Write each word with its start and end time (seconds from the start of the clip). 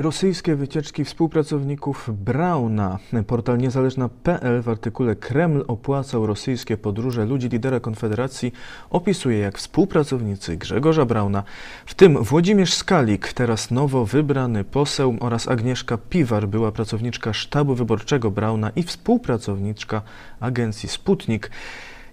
Rosyjskie 0.00 0.56
wycieczki 0.56 1.04
współpracowników 1.04 2.10
Brauna. 2.24 2.98
Portal 3.26 3.58
niezależna.pl 3.58 4.62
w 4.62 4.68
artykule 4.68 5.16
Kreml 5.16 5.64
opłacał 5.68 6.26
rosyjskie 6.26 6.76
podróże 6.76 7.24
ludzi 7.26 7.48
lidera 7.48 7.80
Konfederacji 7.80 8.52
opisuje 8.90 9.38
jak 9.38 9.58
współpracownicy 9.58 10.56
Grzegorza 10.56 11.04
Brauna, 11.04 11.42
w 11.86 11.94
tym 11.94 12.24
Włodzimierz 12.24 12.74
Skalik, 12.74 13.32
teraz 13.32 13.70
nowo 13.70 14.06
wybrany 14.06 14.64
poseł 14.64 15.16
oraz 15.20 15.48
Agnieszka 15.48 15.98
Piwar, 15.98 16.48
była 16.48 16.72
pracowniczka 16.72 17.32
sztabu 17.32 17.74
wyborczego 17.74 18.30
Brauna 18.30 18.70
i 18.76 18.82
współpracowniczka 18.82 20.02
agencji 20.40 20.88
Sputnik, 20.88 21.50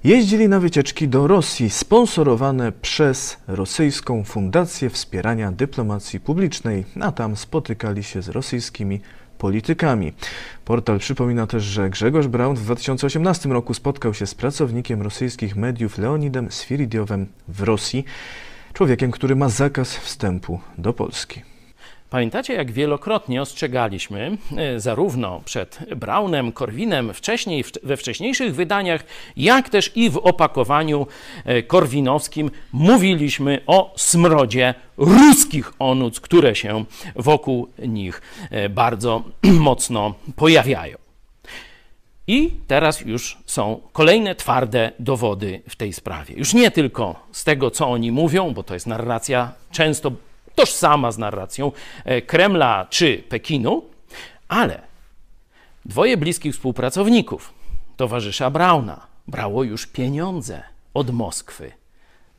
Jeździli 0.08 0.50
na 0.50 0.60
wycieczki 0.60 1.08
do 1.08 1.28
Rosji, 1.28 1.70
sponsorowane 1.70 2.72
przez 2.72 3.38
rosyjską 3.48 4.24
Fundację 4.24 4.90
Wspierania 4.90 5.52
Dyplomacji 5.52 6.20
Publicznej, 6.20 6.86
a 7.00 7.12
tam 7.12 7.36
spotykali 7.36 8.04
się 8.04 8.22
z 8.22 8.30
rosyjskimi 8.30 9.02
politykami. 9.38 10.14
Portal 10.66 11.00
przypomina 11.00 11.48
też, 11.48 11.64
że 11.64 11.90
Grzegorz 11.90 12.28
Braun 12.28 12.56
w 12.56 12.62
2018 12.62 13.50
roku 13.50 13.74
spotkał 13.74 14.14
się 14.14 14.28
z 14.28 14.36
pracownikiem 14.36 15.02
rosyjskich 15.02 15.56
mediów 15.56 15.98
Leonidem 15.98 16.52
Sfiridiowem 16.52 17.28
w 17.48 17.62
Rosji, 17.62 18.06
człowiekiem, 18.74 19.12
który 19.12 19.36
ma 19.36 19.50
zakaz 19.50 19.96
wstępu 19.96 20.60
do 20.78 20.94
Polski. 20.94 21.57
Pamiętacie, 22.10 22.54
jak 22.54 22.72
wielokrotnie 22.72 23.42
ostrzegaliśmy, 23.42 24.38
e, 24.58 24.80
zarówno 24.80 25.42
przed 25.46 25.80
Braunem, 25.96 26.52
Korwinem, 26.52 27.14
wcześniej, 27.14 27.66
we 27.84 27.98
wcześniejszych 27.98 28.56
wydaniach, 28.56 29.04
jak 29.38 29.70
też 29.70 29.92
i 29.96 30.10
w 30.10 30.18
opakowaniu 30.18 31.08
e, 31.46 31.64
korwinowskim, 31.64 32.52
mówiliśmy 32.72 33.62
o 33.68 33.94
smrodzie 33.98 34.74
ruskich 34.98 35.74
onuc, 35.80 36.20
które 36.20 36.56
się 36.56 36.86
wokół 37.16 37.68
nich 37.88 38.22
e, 38.52 38.70
bardzo 38.70 39.24
mocno 39.70 40.14
pojawiają. 40.36 40.98
I 42.28 42.52
teraz 42.68 43.02
już 43.02 43.38
są 43.46 43.82
kolejne 43.94 44.36
twarde 44.36 44.92
dowody 45.00 45.62
w 45.70 45.76
tej 45.76 45.94
sprawie. 45.94 46.36
Już 46.36 46.54
nie 46.54 46.72
tylko 46.72 47.16
z 47.32 47.44
tego, 47.44 47.72
co 47.72 47.88
oni 47.88 48.12
mówią, 48.12 48.54
bo 48.54 48.64
to 48.64 48.74
jest 48.74 48.88
narracja 48.88 49.52
często 49.72 50.12
tożsama 50.58 51.12
z 51.12 51.18
narracją 51.18 51.72
e, 52.06 52.22
Kremla 52.22 52.88
czy 52.90 53.24
Pekinu, 53.30 53.84
ale 54.48 54.82
dwoje 55.86 56.18
bliskich 56.18 56.54
współpracowników, 56.54 57.54
towarzysza 57.98 58.50
Brauna, 58.50 59.08
brało 59.28 59.64
już 59.64 59.86
pieniądze 59.88 60.64
od 60.94 61.12
Moskwy, 61.12 61.72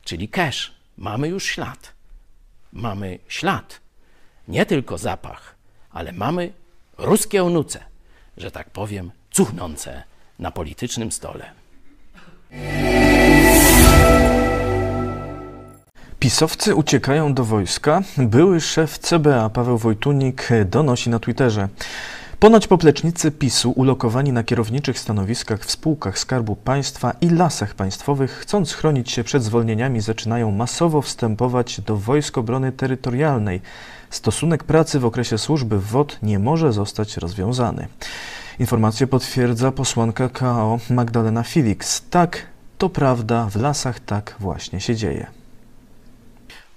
czyli 0.03 0.29
cash. 0.29 0.73
Mamy 0.97 1.27
już 1.27 1.45
ślad. 1.45 1.91
Mamy 2.73 3.19
ślad. 3.27 3.79
Nie 4.47 4.65
tylko 4.65 4.97
zapach, 4.97 5.55
ale 5.91 6.11
mamy 6.11 6.53
ruskie 6.97 7.43
onuce, 7.43 7.83
że 8.37 8.51
tak 8.51 8.69
powiem, 8.69 9.11
cuchnące 9.31 10.03
na 10.39 10.51
politycznym 10.51 11.11
stole. 11.11 11.51
Pisowcy 16.29 16.75
uciekają 16.75 17.33
do 17.33 17.43
wojska. 17.45 18.01
Były 18.17 18.61
szef 18.61 18.99
CBA 18.99 19.49
Paweł 19.49 19.77
Wojtunik 19.77 20.49
donosi 20.65 21.09
na 21.09 21.19
Twitterze. 21.19 21.69
Ponoć 22.39 22.67
poplecznicy 22.67 23.31
PiSu 23.31 23.71
ulokowani 23.71 24.31
na 24.31 24.43
kierowniczych 24.43 24.99
stanowiskach 24.99 25.65
w 25.65 25.71
spółkach 25.71 26.19
Skarbu 26.19 26.55
Państwa 26.55 27.13
i 27.21 27.29
lasach 27.29 27.73
państwowych, 27.73 28.31
chcąc 28.31 28.73
chronić 28.73 29.11
się 29.11 29.23
przed 29.23 29.43
zwolnieniami, 29.43 30.01
zaczynają 30.01 30.51
masowo 30.51 31.01
wstępować 31.01 31.81
do 31.81 31.97
Wojsk 31.97 32.37
Obrony 32.37 32.71
Terytorialnej. 32.71 33.61
Stosunek 34.09 34.63
pracy 34.63 34.99
w 34.99 35.05
okresie 35.05 35.37
służby 35.37 35.79
w 35.79 35.87
WOT 35.87 36.17
nie 36.23 36.39
może 36.39 36.73
zostać 36.73 37.17
rozwiązany. 37.17 37.87
Informację 38.59 39.07
potwierdza 39.07 39.71
posłanka 39.71 40.29
KO 40.29 40.79
Magdalena 40.89 41.43
Felix. 41.43 42.03
Tak, 42.09 42.45
to 42.77 42.89
prawda, 42.89 43.45
w 43.45 43.55
lasach 43.55 43.99
tak 43.99 44.35
właśnie 44.39 44.81
się 44.81 44.95
dzieje. 44.95 45.38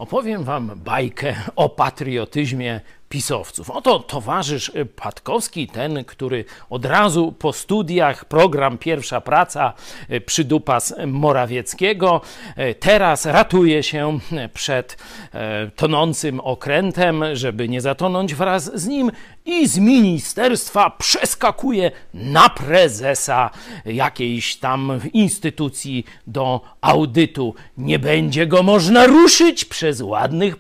Opowiem 0.03 0.45
wam 0.45 0.73
bajkę 0.85 1.35
o 1.57 1.69
patriotyzmie 1.69 2.81
pisowców. 3.13 3.71
Oto 3.71 3.99
towarzysz 3.99 4.73
Patkowski, 4.97 5.67
ten, 5.67 6.05
który 6.05 6.45
od 6.71 6.85
razu 6.85 7.33
po 7.33 7.53
studiach, 7.53 8.25
program 8.25 8.79
Pierwsza 8.79 9.21
Praca, 9.21 9.73
e, 10.09 10.21
przydupas 10.21 10.95
Morawieckiego, 11.07 12.21
e, 12.57 12.75
teraz 12.75 13.27
ratuje 13.27 13.83
się 13.83 14.19
przed 14.55 14.97
e, 15.35 15.71
tonącym 15.77 16.41
okrętem, 16.41 17.25
żeby 17.33 17.69
nie 17.69 17.81
zatonąć 17.81 18.35
wraz 18.35 18.81
z 18.81 18.87
nim 18.87 19.11
i 19.45 19.69
z 19.69 19.79
ministerstwa 19.79 20.91
przeskakuje 20.91 21.91
na 22.15 22.49
prezesa 22.49 23.51
jakiejś 23.85 24.57
tam 24.57 25.01
instytucji 25.13 26.05
do 26.27 26.61
audytu. 26.81 27.55
Nie 27.77 27.99
będzie 27.99 28.47
go 28.47 28.63
można 28.63 29.07
ruszyć 29.07 29.65
przez 29.65 30.01
ładnych 30.01 30.57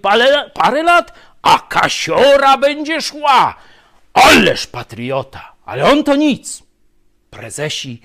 parę 0.55 0.83
lat, 0.83 1.13
a 1.43 1.59
kasiora 1.59 2.59
będzie 2.59 3.03
szła. 3.03 3.55
Ależ 4.15 4.67
patriota, 4.67 5.53
ale 5.65 5.91
on 5.93 6.05
to 6.05 6.17
nic. 6.17 6.63
Prezesi 7.31 8.01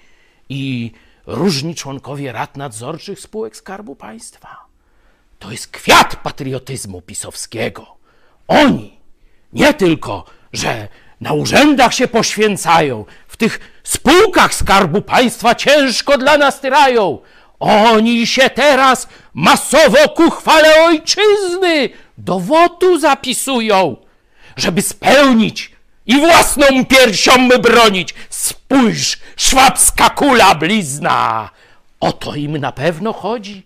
i 0.50 0.92
różni 1.26 1.76
członkowie 1.76 2.32
rad 2.32 2.58
nadzorczych 2.58 3.20
spółek 3.20 3.58
Skarbu 3.58 3.96
Państwa. 3.96 4.66
To 5.40 5.52
jest 5.52 5.68
kwiat 5.68 6.16
patriotyzmu 6.16 7.02
pisowskiego. 7.02 7.98
Oni 8.48 9.00
nie 9.54 9.74
tylko, 9.74 10.26
że 10.54 10.88
na 11.22 11.34
urzędach 11.34 11.94
się 11.94 12.08
poświęcają, 12.08 13.06
w 13.28 13.38
tych 13.38 13.60
spółkach 13.84 14.54
Skarbu 14.54 15.02
Państwa 15.02 15.56
ciężko 15.56 16.18
dla 16.18 16.38
nas 16.38 16.62
tyrają. 16.62 17.20
Oni 17.60 18.28
się 18.28 18.50
teraz 18.50 19.08
masowo 19.34 20.10
ku 20.10 20.32
chwale 20.32 20.86
ojczyzny 20.86 21.90
dowodu 22.18 23.00
zapisują, 23.00 23.98
żeby 24.56 24.82
spełnić 24.82 25.72
i 26.06 26.20
własną 26.20 26.86
piersią 26.86 27.38
my 27.38 27.60
bronić. 27.60 28.14
Spójrz, 28.30 29.18
szwabska 29.38 30.10
kula 30.10 30.56
blizna. 30.56 31.50
O 32.00 32.12
to 32.12 32.36
im 32.36 32.58
na 32.58 32.72
pewno 32.72 33.14
chodzi. 33.14 33.64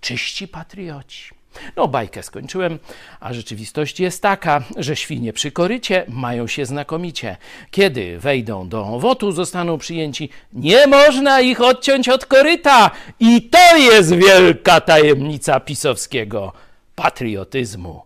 Czyści 0.00 0.48
patrioci. 0.48 1.38
No, 1.76 1.88
bajkę 1.88 2.22
skończyłem, 2.22 2.78
a 3.20 3.32
rzeczywistość 3.32 4.00
jest 4.00 4.22
taka, 4.22 4.62
że 4.76 4.96
świnie 4.96 5.32
przy 5.32 5.50
korycie 5.50 6.04
mają 6.08 6.46
się 6.46 6.66
znakomicie. 6.66 7.36
Kiedy 7.70 8.18
wejdą 8.18 8.68
do 8.68 8.84
wotu, 8.84 9.32
zostaną 9.32 9.78
przyjęci. 9.78 10.30
Nie 10.52 10.86
można 10.86 11.40
ich 11.40 11.60
odciąć 11.60 12.08
od 12.08 12.26
koryta. 12.26 12.90
I 13.20 13.42
to 13.42 13.76
jest 13.76 14.14
wielka 14.14 14.80
tajemnica 14.80 15.60
pisowskiego 15.60 16.52
patriotyzmu. 16.98 18.02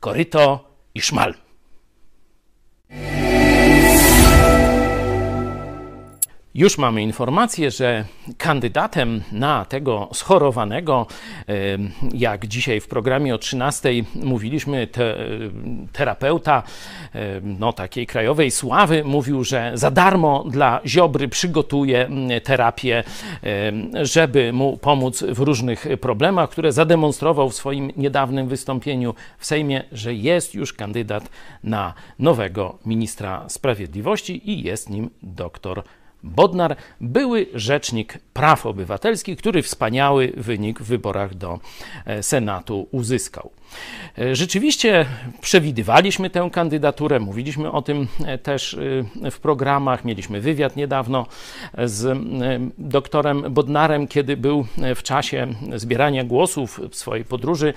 Koryto 0.00 0.64
i 0.94 1.00
szmal. 1.00 1.34
Już 6.56 6.78
mamy 6.78 7.02
informację, 7.02 7.70
że 7.70 8.04
kandydatem 8.38 9.22
na 9.32 9.64
tego 9.64 10.08
schorowanego, 10.12 11.06
jak 12.14 12.46
dzisiaj 12.46 12.80
w 12.80 12.88
programie 12.88 13.34
o 13.34 13.38
13 13.38 13.88
mówiliśmy, 14.14 14.86
te, 14.86 15.16
terapeuta 15.92 16.62
no, 17.42 17.72
takiej 17.72 18.06
krajowej 18.06 18.50
sławy 18.50 19.04
mówił, 19.04 19.44
że 19.44 19.72
za 19.74 19.90
darmo 19.90 20.44
dla 20.50 20.80
Ziobry 20.86 21.28
przygotuje 21.28 22.08
terapię, 22.44 23.04
żeby 24.02 24.52
mu 24.52 24.76
pomóc 24.76 25.22
w 25.22 25.38
różnych 25.38 25.86
problemach, 26.00 26.50
które 26.50 26.72
zademonstrował 26.72 27.50
w 27.50 27.54
swoim 27.54 27.90
niedawnym 27.96 28.48
wystąpieniu 28.48 29.14
w 29.38 29.46
Sejmie, 29.46 29.84
że 29.92 30.14
jest 30.14 30.54
już 30.54 30.72
kandydat 30.72 31.30
na 31.64 31.94
nowego 32.18 32.78
ministra 32.86 33.44
sprawiedliwości 33.48 34.50
i 34.50 34.62
jest 34.62 34.90
nim 34.90 35.10
doktor 35.22 35.82
Bodnar, 36.22 36.76
były 37.00 37.46
rzecznik 37.54 38.18
praw 38.32 38.66
obywatelskich, 38.66 39.38
który 39.38 39.62
wspaniały 39.62 40.32
wynik 40.36 40.80
w 40.80 40.86
wyborach 40.86 41.34
do 41.34 41.58
e, 42.06 42.22
Senatu 42.22 42.88
uzyskał. 42.90 43.50
E, 44.18 44.36
rzeczywiście 44.36 45.06
przewidywaliśmy 45.40 46.30
tę 46.30 46.48
kandydaturę, 46.52 47.20
mówiliśmy 47.20 47.72
o 47.72 47.82
tym 47.82 48.08
e, 48.24 48.38
też 48.38 48.78
w 49.30 49.38
programach. 49.40 50.04
Mieliśmy 50.04 50.40
wywiad 50.40 50.76
niedawno 50.76 51.26
z 51.84 52.18
doktorem 52.78 53.54
Bodnarem, 53.54 54.08
kiedy 54.08 54.36
był 54.36 54.66
w 54.96 55.02
czasie 55.02 55.46
zbierania 55.76 56.24
głosów 56.24 56.80
w 56.90 56.96
swojej 56.96 57.24
podróży 57.24 57.74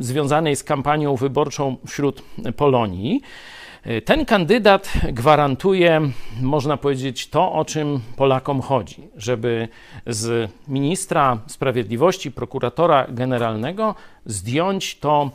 związanej 0.00 0.56
z 0.56 0.64
kampanią 0.64 1.16
wyborczą 1.16 1.76
wśród 1.86 2.22
Polonii. 2.56 3.20
Ten 4.04 4.24
kandydat 4.24 4.92
gwarantuje, 5.12 6.00
można 6.40 6.76
powiedzieć, 6.76 7.28
to, 7.28 7.52
o 7.52 7.64
czym 7.64 8.00
Polakom 8.16 8.60
chodzi, 8.60 9.08
żeby 9.16 9.68
z 10.06 10.50
ministra 10.68 11.38
sprawiedliwości, 11.46 12.32
prokuratora 12.32 13.06
generalnego 13.08 13.94
zdjąć 14.26 14.98
to 14.98 15.30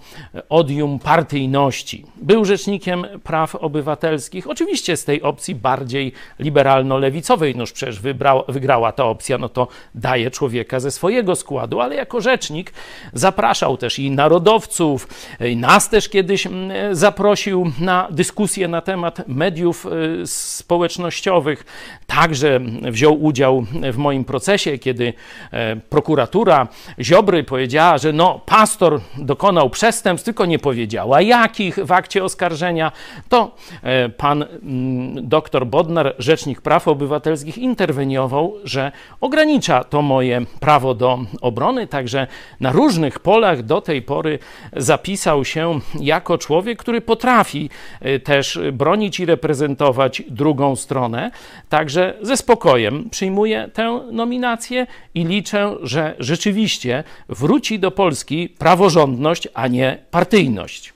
odium 0.50 1.00
partyjności. 1.00 2.06
Był 2.21 2.45
rzecznikiem 2.45 3.06
praw 3.24 3.56
obywatelskich, 3.56 4.47
oczywiście 4.47 4.97
z 4.97 5.06
tej 5.06 5.21
opcji 5.21 5.56
bardziej 5.56 6.13
liberalno-lewicowej, 6.39 7.56
noż 7.56 7.71
przecież 7.71 8.00
wygrała 8.47 8.91
ta 8.91 9.06
opcja, 9.06 9.38
no 9.38 9.50
to 9.50 9.68
daje 9.95 10.31
człowieka 10.31 10.80
ze 10.80 10.91
swojego 10.91 11.36
składu, 11.36 11.80
ale 11.80 11.95
jako 11.95 12.21
rzecznik 12.21 12.74
zapraszał 13.13 13.77
też 13.77 14.00
i 14.00 14.12
narodowców, 14.12 15.07
i 15.39 15.57
nas 15.57 15.89
też 15.89 16.09
kiedyś 16.09 16.47
mm, 16.47 16.95
zaprosił 16.95 17.71
na 17.80 18.07
dyskusję 18.12 18.68
na 18.68 18.81
temat 18.81 19.27
mediów 19.27 19.86
y, 19.86 20.27
społecznościowych. 20.27 21.65
Także 22.07 22.59
wziął 22.81 23.24
udział 23.24 23.65
w 23.94 23.97
moim 23.97 24.25
procesie, 24.25 24.77
kiedy 24.77 25.13
e, 25.51 25.75
prokuratura 25.75 26.68
Ziobry 27.00 27.44
powiedziała, 27.44 27.97
że 27.97 28.13
no 28.13 28.41
pastor 28.45 28.79
pastor 28.80 29.02
dokonał 29.18 29.70
przestępstw, 29.70 30.26
tylko 30.26 30.46
nie 30.46 30.60
powiedziała 30.60 31.22
jakich 31.22 31.76
w 31.76 31.92
akcie 31.92 32.24
oskarżenia, 32.24 32.92
to 33.30 33.56
e, 33.84 34.10
pan 34.10 34.44
mm, 34.44 35.28
doktor 35.28 35.68
Bodnar, 35.68 36.16
rzecznik 36.20 36.62
praw 36.62 36.88
obywatelskich, 36.88 37.58
interweniował, 37.58 38.56
że 38.64 38.92
ogranicza 39.22 39.84
to 39.84 40.02
moje 40.02 40.42
prawo 40.60 40.94
do 40.94 41.20
obrony, 41.42 41.88
także 41.88 42.28
na 42.60 42.72
różnych 42.72 43.20
polach 43.20 43.64
do 43.64 43.81
tej 43.81 44.02
pory 44.02 44.40
zapisał 44.76 45.46
się 45.46 45.80
jako 46.00 46.38
człowiek, 46.38 46.80
który 46.80 47.02
potrafi 47.02 47.70
e, 48.02 48.20
też 48.20 48.60
bronić 48.74 49.20
i 49.20 49.25
reprezentować 49.25 50.24
drugą 50.30 50.75
stronę. 50.75 51.32
Także 51.70 52.14
ze 52.22 52.38
spokojem 52.38 53.10
przyjmuję 53.10 53.70
tę 53.74 54.00
nominację 54.12 54.88
i 55.16 55.25
liczę, 55.25 55.75
że 55.82 56.16
rzeczywiście 56.20 57.04
wróci 57.30 57.80
do 57.80 57.92
Polski 57.92 58.50
praworządność, 58.69 59.48
a 59.54 59.68
nie 59.68 59.98
partyjność. 60.12 60.94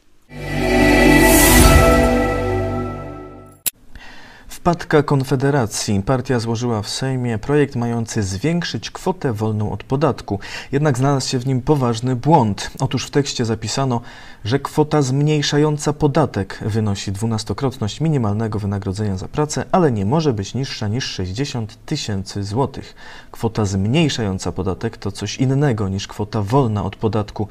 Wpadka 4.63 5.03
Konfederacji. 5.03 6.01
Partia 6.05 6.39
złożyła 6.39 6.81
w 6.81 6.89
Sejmie 6.89 7.37
projekt 7.37 7.75
mający 7.75 8.23
zwiększyć 8.23 8.91
kwotę 8.91 9.33
wolną 9.33 9.71
od 9.71 9.83
podatku. 9.83 10.39
Jednak 10.71 10.97
znalazł 10.97 11.29
się 11.29 11.39
w 11.39 11.47
nim 11.47 11.61
poważny 11.61 12.15
błąd. 12.15 12.71
Otóż 12.79 13.05
w 13.05 13.11
tekście 13.11 13.45
zapisano, 13.45 14.01
że 14.45 14.59
kwota 14.59 15.01
zmniejszająca 15.01 15.93
podatek 15.93 16.59
wynosi 16.65 17.11
dwunastokrotność 17.11 18.01
minimalnego 18.01 18.59
wynagrodzenia 18.59 19.17
za 19.17 19.27
pracę, 19.27 19.65
ale 19.71 19.91
nie 19.91 20.05
może 20.05 20.33
być 20.33 20.53
niższa 20.53 20.87
niż 20.87 21.05
60 21.05 21.85
tysięcy 21.85 22.43
złotych. 22.43 22.95
Kwota 23.31 23.65
zmniejszająca 23.65 24.51
podatek 24.51 24.97
to 24.97 25.11
coś 25.11 25.37
innego 25.37 25.89
niż 25.89 26.07
kwota 26.07 26.41
wolna 26.41 26.83
od 26.83 26.95
podatku. 26.95 27.47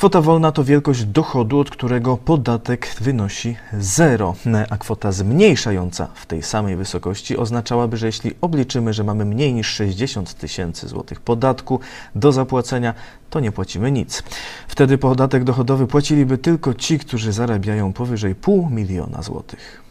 Kwota 0.00 0.20
wolna 0.20 0.52
to 0.52 0.64
wielkość 0.64 1.04
dochodu, 1.04 1.58
od 1.58 1.70
którego 1.70 2.16
podatek 2.16 2.96
wynosi 3.00 3.56
zero, 3.72 4.34
a 4.70 4.76
kwota 4.76 5.12
zmniejszająca 5.12 6.08
w 6.14 6.26
tej 6.26 6.42
samej 6.42 6.76
wysokości 6.76 7.36
oznaczałaby, 7.36 7.96
że 7.96 8.06
jeśli 8.06 8.32
obliczymy, 8.40 8.92
że 8.92 9.04
mamy 9.04 9.24
mniej 9.24 9.54
niż 9.54 9.66
60 9.66 10.34
tysięcy 10.34 10.88
złotych 10.88 11.20
podatku 11.20 11.80
do 12.14 12.32
zapłacenia, 12.32 12.94
to 13.30 13.40
nie 13.40 13.52
płacimy 13.52 13.92
nic. 13.92 14.22
Wtedy 14.68 14.98
podatek 14.98 15.44
dochodowy 15.44 15.86
płaciliby 15.86 16.38
tylko 16.38 16.74
ci, 16.74 16.98
którzy 16.98 17.32
zarabiają 17.32 17.92
powyżej 17.92 18.34
pół 18.34 18.70
miliona 18.70 19.22
złotych. 19.22 19.89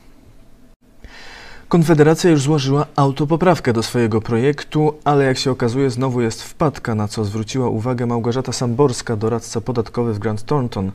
Konfederacja 1.70 2.30
już 2.30 2.42
złożyła 2.42 2.86
autopoprawkę 2.96 3.74
do 3.74 3.84
swojego 3.84 4.22
projektu, 4.22 4.94
ale 5.04 5.26
jak 5.26 5.38
się 5.38 5.52
okazuje 5.52 5.90
znowu 5.90 6.22
jest 6.22 6.44
wpadka, 6.44 6.96
na 6.96 7.08
co 7.08 7.26
zwróciła 7.26 7.70
uwagę 7.70 8.06
Małgorzata 8.06 8.52
Samborska, 8.52 9.16
doradca 9.16 9.62
podatkowy 9.62 10.14
w 10.14 10.20
Grant 10.20 10.46
Thornton. 10.46 10.92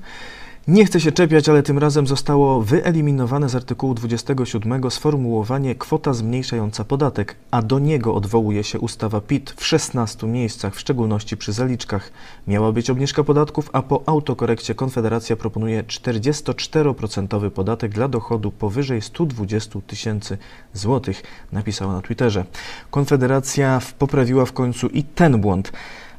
Nie 0.69 0.85
chcę 0.85 1.01
się 1.01 1.13
czepiać, 1.13 1.49
ale 1.49 1.63
tym 1.63 1.79
razem 1.79 2.07
zostało 2.07 2.63
wyeliminowane 2.63 3.49
z 3.49 3.55
artykułu 3.55 3.95
27 3.95 4.91
sformułowanie 4.91 5.75
kwota 5.75 6.15
zmniejszająca 6.15 6.85
podatek, 6.85 7.37
a 7.51 7.63
do 7.63 7.79
niego 7.79 8.15
odwołuje 8.15 8.65
się 8.65 8.81
ustawa 8.81 9.21
PIT 9.21 9.55
w 9.57 9.67
16 9.67 10.27
miejscach, 10.27 10.75
w 10.75 10.81
szczególności 10.81 11.37
przy 11.37 11.53
zaliczkach. 11.53 12.13
Miała 12.47 12.73
być 12.73 12.91
obniżka 12.91 13.25
podatków, 13.25 13.71
a 13.73 13.83
po 13.83 14.03
autokorekcie 14.07 14.75
Konfederacja 14.75 15.37
proponuje 15.37 15.83
44% 15.83 17.51
podatek 17.51 17.93
dla 17.93 18.09
dochodu 18.09 18.51
powyżej 18.51 19.03
120 19.03 19.81
tysięcy 19.87 20.39
złotych, 20.75 21.23
napisała 21.53 21.93
na 21.93 22.03
Twitterze. 22.03 22.45
Konfederacja 22.91 23.81
poprawiła 23.99 24.45
w 24.45 24.53
końcu 24.53 24.89
i 24.89 25.03
ten 25.03 25.41
błąd. 25.41 25.73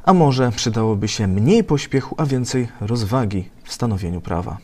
A 0.06 0.14
może 0.14 0.52
przydałoby 0.52 1.08
się 1.08 1.28
mniej 1.28 1.64
pośpiechu, 1.64 2.16
a 2.18 2.26
więcej 2.26 2.68
rozwagi 2.82 3.50
w 3.64 3.74
stanowieniu 3.74 4.22
prawa. 4.22 4.58